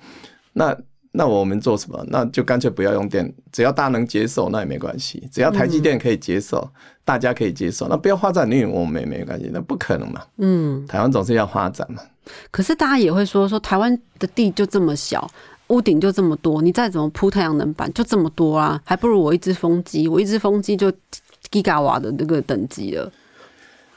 [0.51, 0.75] 那
[1.13, 2.05] 那我们做什么？
[2.09, 5.25] 那就干脆不要用电，只要大家能接受，那也没关系。
[5.31, 6.69] 只要台积电可以接受，
[7.05, 9.49] 大家可以接受，那不要发展绿，我们也没关系。
[9.53, 10.21] 那不可能嘛？
[10.37, 12.01] 嗯，台湾总是要发展嘛。
[12.51, 15.29] 可是大家也会说，说台湾的地就这么小。
[15.73, 20.91] 屋顶就这么多，你再怎么铺太阳能板就这么多啊，还不如我一只风机，我一只风机就
[21.51, 23.11] Giga 瓦的这个等级了。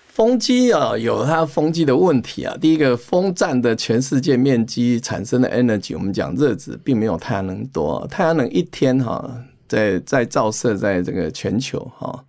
[0.08, 2.56] 风机啊，有它风机的问题啊。
[2.58, 8.06] 第一个，风占的全世界面积产生的 energy，我们讲热值并没有太阳能多。
[8.10, 9.30] 太阳能一天哈，
[9.68, 12.24] 在在照射在这个全球哈，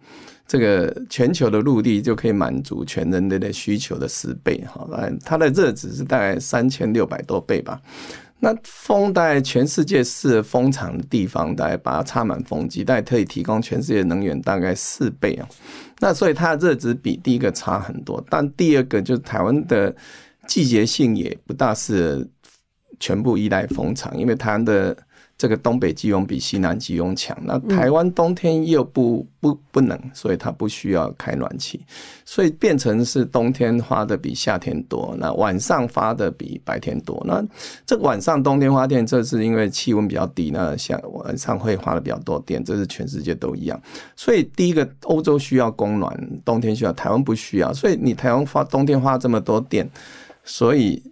[0.46, 4.86] 这个全球的陆地就可以满足全人类的需求的十倍哈。
[5.24, 7.80] 它的热值是大概三千六百多倍吧。
[8.40, 15.48] 那风在全世界是风场的地方，大概把它插满风机，大概可以提供全世界能源大概四倍啊。
[16.00, 19.96] 那所以它的热值比第一个差很多，但第二个就是台湾的
[20.48, 22.28] 季节性也不大是
[23.00, 24.98] 全部依赖风场，因为台湾的。
[25.38, 31.80] 这个东北季风比西南季风强，那台湾冬天又不不不冷，所以它不需要开暖气，
[32.26, 37.24] 所以变成是冬天花的比夏天多，那晚上发的比白天多。
[37.24, 37.44] 那
[37.86, 43.80] 这晚上冬天花电，这是因为气温比较低，那像晚上会花的比较多电，这是全世界都一样。
[44.16, 49.88] 所以第一个，欧洲需要供暖，冬天需要，台湾不需要，所以你台湾花冬天花这么多电，
[50.44, 51.04] 所以。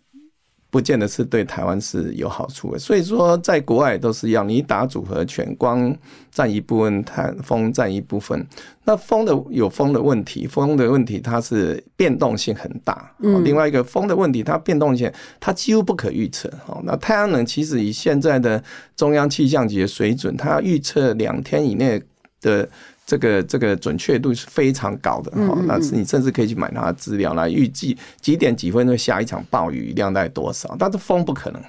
[0.76, 5.96] 不见得是对台湾是有好处的，所以说在国外都是一样你打组合拳，光
[6.30, 8.46] 占一部分，太风占一部分。
[8.84, 13.10] 那风的有风的问题，风的问题它是变动性很大。
[13.20, 15.10] 嗯，另外一个风的问题，它变动性
[15.40, 16.50] 它几乎不可预测。
[16.66, 18.62] 哦，那太阳能其实以现在的
[18.98, 22.04] 中央气象局的水准，它预测两天以内
[22.42, 22.68] 的。
[23.06, 30.76] 这个这个准确度是非常高的哈，那是你甚至可以去买它的资料来预计几点几分会下一场暴雨，量大概多少。
[30.80, 31.62] 但是风不可能，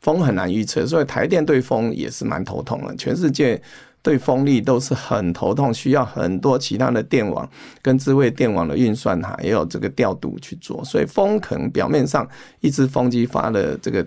[0.00, 2.96] 风很难预测，所以台电对风也是蛮头痛的。
[2.96, 3.60] 全世界
[4.00, 7.46] 对风力都是很头痛，需要很多其他的电网
[7.82, 10.82] 跟智慧电网的运算哈，也有这个调度去做。
[10.82, 12.26] 所以风可能表面上
[12.60, 14.06] 一只风机发的这个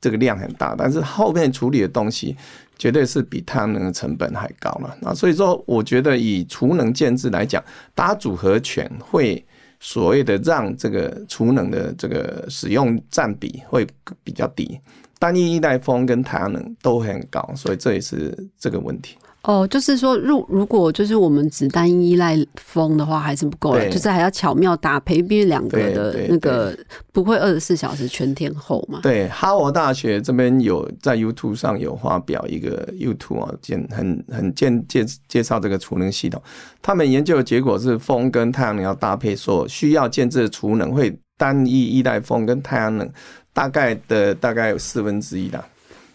[0.00, 2.34] 这个量很大，但是后面处理的东西。
[2.78, 7.62] 绝对是比太阳能的成本还高了，那所以说，我觉得以储能建制来讲，
[7.94, 9.44] 打组合拳会
[9.80, 13.86] 所谓的让这个储能的这个使用占比会
[14.22, 14.78] 比较低，
[15.18, 19.16] 单一一代风跟太阳能都很高，所以这也是这个问题。
[19.42, 26.76] 哦，就是说，如如果就是我们只单一依赖风的话，还是不够的，就是还要巧妙搭配，毕竟两个的那个
[27.12, 28.98] 不会二十四小时全天候嘛。
[29.02, 36.42] 对，哈佛大学这边有在 YouTube 上有发表一个 YouTube 啊，简很很简介介绍这个储能系统，
[36.82, 43.08] 他们研究的结果是风跟太阳能要搭配，所需要建制的储能会单一依赖风跟太阳能
[43.54, 45.64] 大概的大概有四分之一的，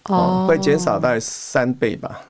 [0.10, 2.22] 哦，会减少大概三倍吧。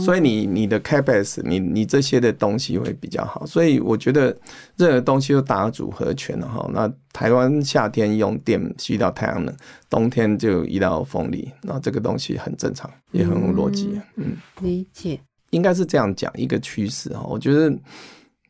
[0.00, 3.44] 所以你你的 capex，你你这些的东西会比较好。
[3.44, 4.36] 所以我觉得
[4.76, 6.70] 任何东西都打组合拳了哈。
[6.72, 9.54] 那台湾夏天用电吸到太阳能，
[9.90, 14.00] 冬天就依到风力，那这个东西很正常，也很有逻辑。
[14.16, 15.18] 嗯，理解。
[15.50, 17.24] 应该是这样讲一个趋势哈。
[17.28, 17.72] 我觉得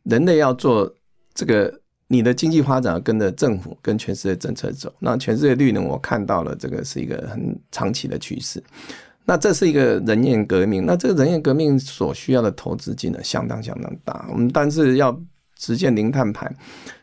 [0.05, 0.91] 人类要做
[1.35, 1.73] 这个
[2.09, 4.93] 你的经济发展跟着政府跟全世界政策走。
[5.01, 8.63] 那全世界绿能，我看到了这个是一个很长期的趋势。
[9.25, 14.27] 那这是一个人员革命，那这个人员革命所需要的投资金额相当相当大。
[14.31, 15.19] 我们但是要
[15.59, 16.55] 实现零碳排，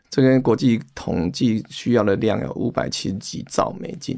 [0.10, 4.17] 这个国际统计需要的量有五百七十几兆美金。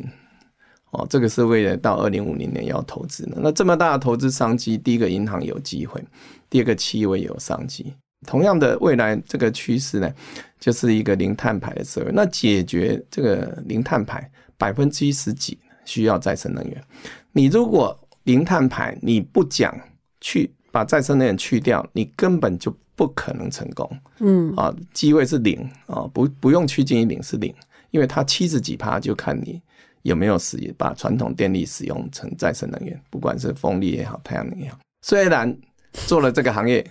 [0.91, 3.37] 哦，这个是为了到二零五零年要投资的。
[3.41, 6.03] 那这么大的投资商机，第一个银行有机会，
[6.49, 7.93] 第二个企业有商机。
[8.27, 10.13] 同样的，未来这个趋势呢，
[10.59, 12.11] 就是一个零碳排的社会。
[12.13, 16.83] 那解决这个零碳排，百分之一十几需要再生能源。
[17.33, 19.75] 你如果零碳排，你不讲
[20.21, 23.89] 去把再生能源去掉，你根本就不可能成功。
[24.19, 27.53] 嗯啊，机会是零啊，不不用趋近于零是零，
[27.91, 29.61] 因为它七十几趴就看你
[30.03, 34.77] 有没有使把传统电力使用成再生能源，不管是风力也好，太阳能也好。
[35.01, 35.53] 虽然
[35.91, 36.85] 做了这个行业，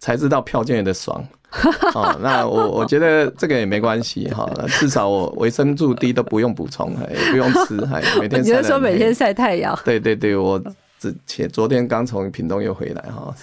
[0.00, 1.24] 才知道票券的爽。
[1.94, 8.42] 哦，那我我觉得这个也没关系哈，至少我维生素 D 都不用补充，也不用吃，还每天。
[8.42, 9.78] 你是说每天晒太阳？
[9.84, 10.60] 对对对，我
[10.98, 13.34] 之前昨天刚从屏东又回来哈。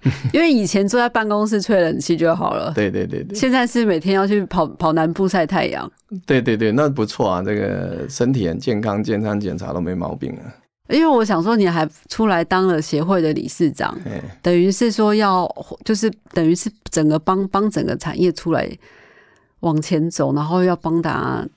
[0.32, 2.72] 因为以前坐在办公室吹冷气就好了。
[2.72, 3.36] 对对对对。
[3.36, 5.90] 现在是每天要去跑跑南部晒太阳。
[6.24, 10.46] 对对对，那不错啊，这个身体很健康，健康检查都没毛病啊。
[10.88, 13.96] 因为我想说，你还出来当了协会的理事长，
[14.40, 15.46] 等于是说要，
[15.84, 18.66] 就是等于是整个帮帮整个产业出来
[19.60, 21.48] 往前走，然后要帮大家，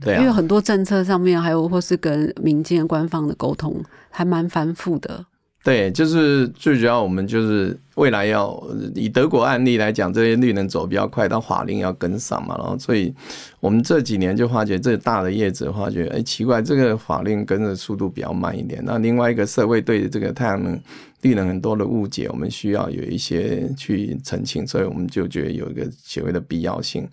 [0.00, 5.26] 对，因为很多政策上面还有或是跟民间官方的沟通还蛮繁复的。
[5.64, 8.60] 对，就是最主要，我们就是未来要
[8.96, 12.56] 以德国案例来讲，这些绿能走比较快，但法令要跟上嘛。
[12.58, 13.14] 然后，所以
[13.60, 18.82] 我们这几年就发觉，这大的业者发觉，哎，奇怪，这个法令跟着速度比较慢一点。
[18.84, 20.76] 那另外一个社会对这个太阳能、
[21.20, 27.08] 绿能很多的误解，我们需要有一些去澄清，所以我们就觉得有一个协会的必要性。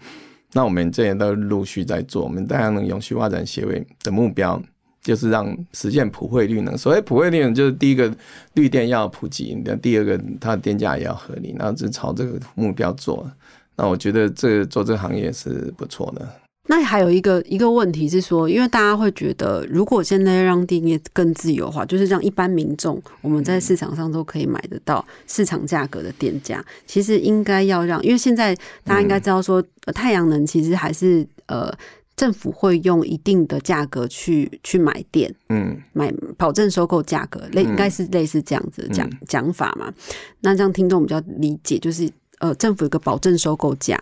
[0.54, 4.60] 那我们这些都陆续在做，我们太阳能永续发展协会的目标。
[5.02, 6.78] 就是让实现普惠率能。
[6.78, 8.14] 所谓普惠率能，就是第一个
[8.54, 13.30] 绿电要普及，那第二个它的电价也要合理，然后就朝这个目标做。
[13.76, 16.28] 那我觉得这做这个行业是不错的。
[16.68, 29.64] 那还有一个一个问题是说，因为大家会觉得，如果现在让电业更自由化，就是让一般民众我们在市场上都可以买得到市场价格的电价，其实应该要让，因为现在大家应该知道说，
[29.96, 31.74] 太阳能其实还是呃。
[32.20, 39.94] 政府会用一定的价格去去买电，嗯，买保证收购价格，类应该是类似这样子讲讲法嘛？
[40.42, 42.12] 那这样听众比较理解，就是。
[42.40, 44.02] 呃，政府有个保证收购价，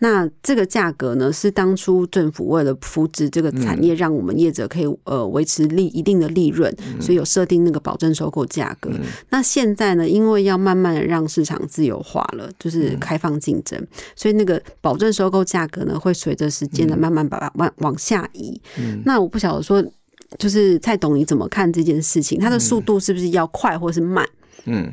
[0.00, 8.90] 那这个价格呢，是当初政府为了扶植这个产业，让我们业者可以呃维持利一定的利润，所以有设定那个保证收购价格。
[9.30, 13.82] 那现在呢，因为要慢慢的让市场自由化了，就是开放竞争，
[14.14, 18.60] 所以那个保证收购价格呢，会随着时间的慢慢把它往往下移。
[19.04, 19.82] 那我不晓得说，
[20.38, 22.38] 就是蔡董你怎么看这件事情？
[22.38, 24.28] 它的速度是不是要快或是慢？
[24.66, 24.92] 嗯。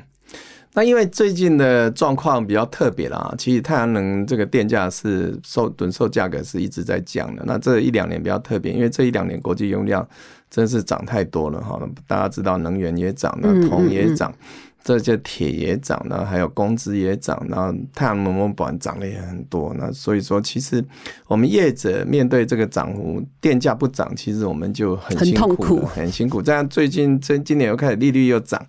[0.75, 7.41] 那因为最近的状况比较特别啦，其实太阳能这个电价是售趸售价格是一直在降的。
[7.45, 10.05] 那这一两年比较特别，因为这一两年国际用量
[10.49, 11.79] 真是涨太多了哈。
[12.05, 14.33] 大家知道能源也涨，那铜也涨，
[14.83, 19.73] 这些铁也涨，那还有工资也涨，然后太阳能板涨了也很多。
[19.79, 20.83] 那所以说，其实
[21.27, 26.41] 我们业者面对这个涨幅，电价不涨，其实我们就很辛苦，很辛苦。
[26.41, 28.61] 这样最近这今年又开始利率又涨。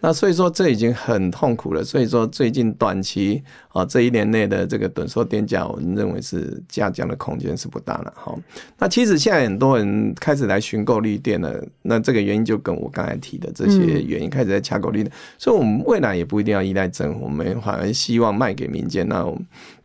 [0.00, 8.12] 那所以说这已经很痛苦了，所以说最近短期啊这一年内的这个短售电价，我们认为是下降的空间是不大了。
[8.16, 8.34] 哈，
[8.78, 19.06] 那其实现在很多人开始来寻购绿电了，那这个原因就跟我刚才提的这些原因开始在抢购绿电，所以我们未来也不一定要依赖政府，我们反而希望卖给民间。
[19.06, 19.24] 那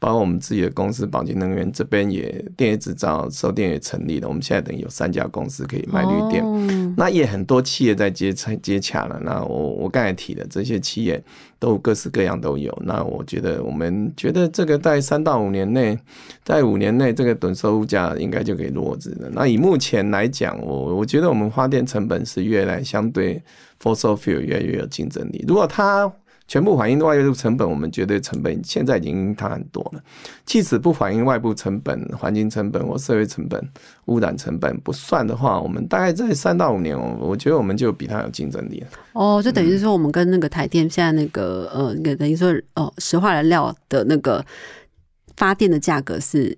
[0.05, 9.19] 包括我们自己的公司宝洁能源这边也电业制造收电也成立了，我们现在等于有三家公司可以卖绿电，那也很多企业在接接洽了。
[9.23, 11.19] 那我我刚才提的这些企业
[11.57, 15.97] 都各式各样都有，那我觉得我们觉得这个在三到五年内，
[16.43, 19.27] 在五年内这个等收物价应该就可以落子了。
[19.33, 23.41] 那以目前来讲，我我觉得我们发电成本是越来相对
[23.81, 25.43] fossil fuel 越来越有竞争力。
[25.47, 26.13] 如果它
[26.47, 30.01] 全部反映的外部成本，我们绝对成本现在已经差很多了。
[30.45, 33.61] 即使不反映外部成本、环境成本或社会成本、
[34.05, 38.87] 污染成本不算的话，我们大概在三到五年，我我觉得我们就比它有竞争力了。
[39.13, 44.45] 哦，就等于是说，我们跟那个台电现在那个呃那个，等于说哦，石化燃料的那个
[45.35, 46.55] 发电的价格是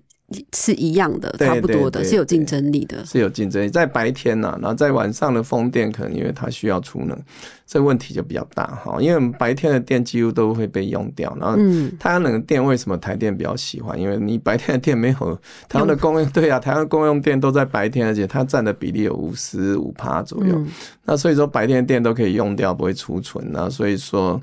[0.52, 3.04] 是一样的，差不多的，是有竞争力的。
[3.06, 7.18] 是有竞争力，在白天呢、然后在晚上的风电可能因为它需要储能，
[7.66, 9.00] 这问题就比较大哈。
[9.00, 13.98] 因为我们白天的电几乎都会被用掉，然后嗯，太阳能的电为什么台电比较喜欢？
[13.98, 20.54] 因为你白天的电没有台湾的公用， 对啊，台湾公用电都在白天，而且它占的比例有五十五趴左右。
[20.54, 20.68] 嗯
[21.10, 24.38] 那所以说白天的电都可以用掉，不会储存那所以说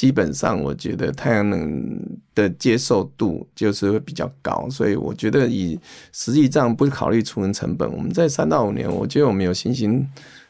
[0.00, 2.00] 基本上我觉得太阳能
[2.34, 5.78] 的接受度就是会比较高，所以我觉得以
[6.10, 10.08] 实际上不考虑储能成本，我们在三到五年，我觉得我们有信心。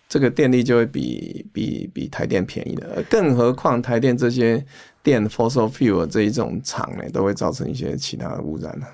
[0.09, 4.65] 这个电力就会比比比台电便宜的，更何况台电这些
[5.03, 8.87] 电 fossil fuel 这一种厂呢，都会造成一些其他的污染了。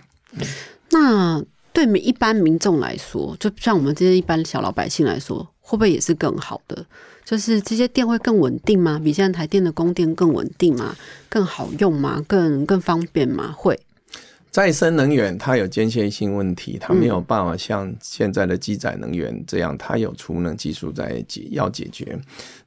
[0.88, 1.44] 那
[1.74, 6.86] 对一般民众来说，就像我们这些一般小老百姓来说，会不会也是更好的？
[7.26, 9.00] 就是这些电会更稳定吗？
[9.02, 10.94] 比现在台电的供电更稳定吗？
[11.28, 12.24] 更好用吗？
[12.28, 13.52] 更更方便吗？
[13.52, 13.78] 会，
[14.52, 22.16] 再生能源它有间歇性问题，它没有办法像现在的机载能源这样，它有储能技术在解要解决。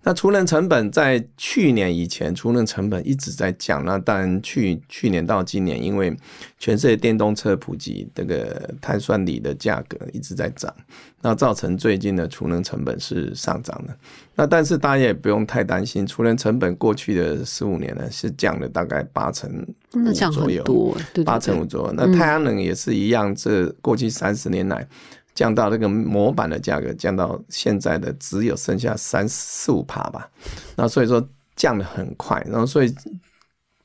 [0.01, 3.83] 那储能成本在去年以前，储能成本一直在降。
[3.83, 6.15] 那当然去去年到今年，因为
[6.57, 10.73] 全世界电动车普及，这个碳酸锂的价格一直在涨，
[11.21, 13.93] 那造成最近的储能成本是上涨的。
[14.35, 19.51] 那但是大家也不用太担心，储能成本过去的十五年呢是降了大概八成
[19.93, 20.95] 五左右
[21.25, 21.93] 八成五左右。
[21.97, 24.87] 那太阳能也是一样，这过去三十年来
[25.35, 30.29] 降到这个模板的价格降到现在的只有剩下三四五帕吧。
[30.75, 31.25] 那所以说
[31.55, 32.93] 降得很快，然后所以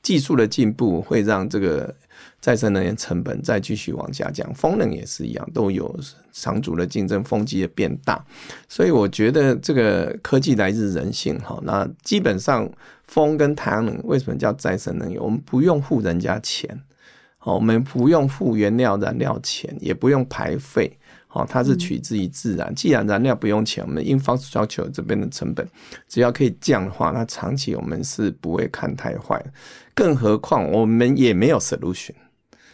[0.01, 1.95] 技术的进步会让这个
[2.39, 4.53] 再生能源成本再继续往下降。
[4.53, 5.97] 风能也是一样，都有
[6.31, 8.23] 长足的竞争，风机也变大。
[8.69, 11.59] 所以我觉得这个科技来自人性哈。
[11.63, 12.69] 那基本上
[13.05, 15.19] 风跟太阳能为什么叫再生能源？
[15.21, 16.79] 我们不用付人家钱。
[17.37, 20.97] 好，我们不用付原料燃料钱，也不用排费，
[21.35, 22.73] 好，它是取之于自然。
[22.73, 25.67] 既然燃料不用钱，我们 infrastructure 这边的成本
[26.07, 29.43] 只要可以降的话，那长期我们是不会看太坏。
[29.93, 32.13] 更何况我们也没有 solution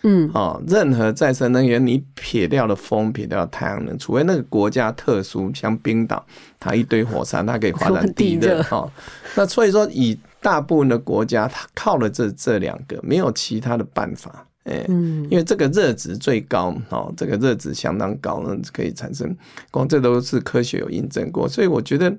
[0.03, 6.24] 嗯，哦，任何再生能源你撇掉了风，撇掉了太阳能，除非那个国家特殊，像冰岛，
[6.59, 8.91] 它一堆火山，它可以发展 地热哦。
[9.36, 14.47] 那所以说，以大部分的国家，它靠了这这两个，没有其他的办法。
[14.64, 15.24] 哎、嗯。
[15.30, 19.36] 因为这个热值最高哦，这个热值相当高，呢，可以产生
[19.70, 22.16] 光，这都是科学有印证过，所以我觉得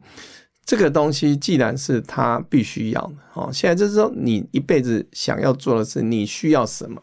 [0.64, 7.03] 这个东西既然是它必须要的哦，现在就是说你一辈子想要做的是你需要什么，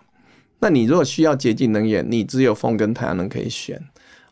[0.60, 3.82] 那你如果需要洁净能源，你只有风跟太阳能可以选。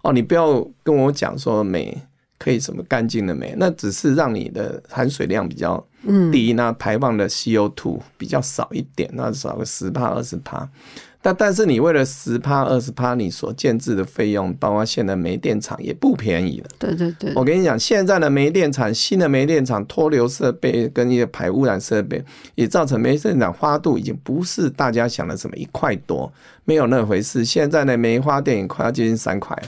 [0.03, 2.01] 哦，你不要跟我讲说煤
[2.37, 10.69] 可以什么干净的煤，那只是让你的含水量比较嗯低，那排放的 CO2 比较少一点，那少个十帕二十帕。
[11.27, 16.67] 但但是你为了十趴二十趴，你所建制的费用，包括现在煤电厂也不便宜了。
[16.79, 22.23] 对对对，我跟你讲，现在的煤电厂，新的煤电厂脱硫设备跟一些排污染设备，
[22.55, 26.31] 也造成煤电厂花度已经不是大家想的什么一块多，
[26.63, 27.43] 没有那回事。
[27.43, 29.63] 现在的煤花电也快要接近三块了。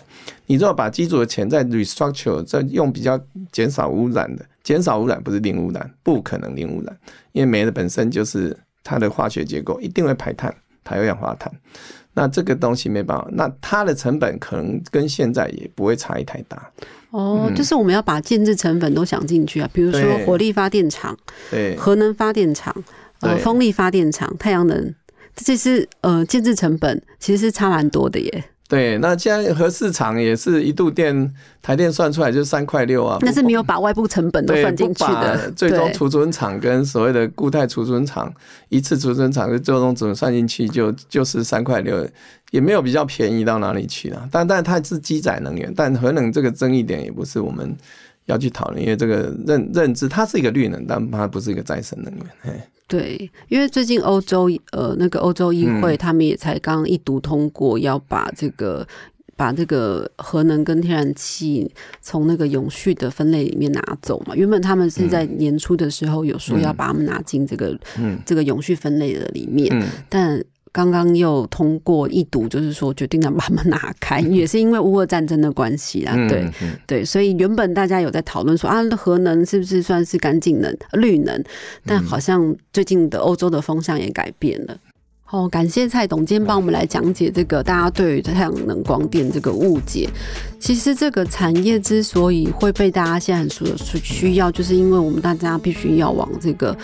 [0.46, 3.20] 你如果把机组的钱再 restructure，再用比较
[3.52, 6.98] 减少污染的，减少污染不是零污染，不可能零污染，
[7.34, 10.56] 因为煤的本身就是它的化学结构一定会排碳，
[10.90, 11.52] 排二氧化碳。
[12.16, 16.72] 那这个东西没办法，那它的成本可能跟现在也不会差异太大。
[17.12, 21.16] 哦，就是我们要把建制成本都想进去啊，比如说火力发电厂、
[21.52, 22.76] 对，核能发电厂、
[23.22, 24.94] 呃风力发电厂、太阳能，
[25.36, 28.44] 这是呃建制成本其实是差蛮多的耶。
[28.70, 38.32] 对，那现在核市场也是一度电台电算出来就是三块六啊，那是没有把外部成本都算进去的，最终储存厂跟所谓的固态储存厂
[38.70, 42.08] 一次储存厂跟最终总算进去就就是三块六，
[42.52, 44.30] 也没有比较便宜到哪里去了。
[44.32, 47.76] 但但它是积载能源，但核能这个争议点也不是我们
[48.30, 52.26] 要去讨论，因为这个认认知它是一个绿能，但它不是一个再生能源。
[52.42, 52.52] 嘿。
[52.88, 55.98] 对，因为最近欧洲呃那个欧洲议会、嗯。
[55.98, 58.88] 他们也才刚一读通过要把这个。
[59.40, 61.66] 把这个核能跟天然气
[62.02, 68.20] 从那个永续的分类里面拿走嘛，原本他们是在年初的时候有说要把它们拿进这个、嗯。
[68.26, 76.14] 这个永续分类的里面，嗯，但刚刚又通过一读，就是说决定要把它们拿开，也是因为乌俄战争的关系啦。
[76.16, 81.44] 嗯对嗯对，所以原本大家有在讨论说啊，核能是不是算是干净能、绿能？
[81.86, 84.78] 但好像最近的欧洲的风向也改变了。
[85.32, 90.10] 好、感谢蔡董今天帮我们来讲解这个大家对于太阳能光电这个误解。
[90.60, 93.68] 其实这个产业之所以会被大家现在很说
[94.02, 96.76] 需要，就是因为我们大家必须要往这个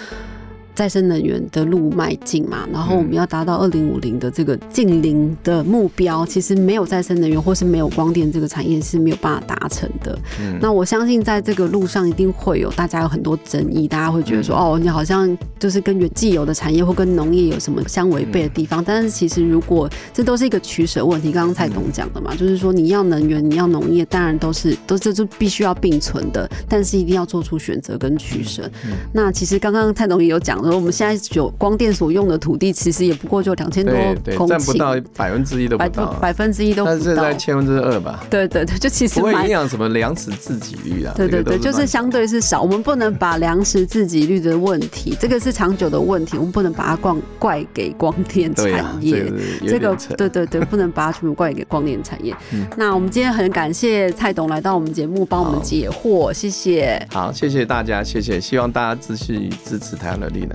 [0.75, 10.19] 再生能源的路迈进嘛，然后我们要达到二零五零的这个近零的目标，其实没有再生能源或是没有光电这个产业是没有办法达成的。
[10.59, 18.83] 那我相信在这个路上一定会有大家有很多争议，大家会觉得说，哦，你好像就是跟原既有的产业或跟农业有什么相违背的地方。
[18.83, 28.69] 但是其实如果这都是一个取舍问题，刚刚蔡董讲的嘛，就是说你要能源，你要农业，当然都是都这就必须要并存的，但是一定要做出选择跟取舍。
[29.13, 30.64] 那其实刚刚蔡董也有讲。
[30.73, 33.93] 我们现在有光电所用的土地，其实也不过就两千多
[34.37, 38.23] 公顷，占不到百分之一都不到，百分之一都不到，但是在千分之二吧。
[38.29, 41.13] 对对对，就其实不会影响什么粮食自给率啊。
[41.15, 42.61] 对对对，就是相对是少。
[42.61, 48.67] 我们不能把粮食自给率的问题，这个是长久的问题，我们不能把它怪怪给光电产
[49.01, 49.31] 业。
[49.67, 52.35] 这个对对对，不能把它全部怪给光电产业。
[52.77, 57.05] 那我们今天很感谢蔡董来到我们节目，帮我们解惑，谢谢。
[57.11, 60.54] 好，谢谢大家，谢谢，希望大家继续支持台湾的力量。